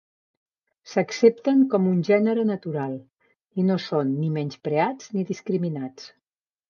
S'accepten 0.93 1.59
com 1.73 1.85
un 1.91 1.99
gènere 2.07 2.45
natural, 2.51 2.95
i 3.61 3.67
no 3.69 3.77
són 3.87 4.17
ni 4.23 4.33
menyspreats 4.39 5.13
ni 5.19 5.27
discriminats. 5.35 6.09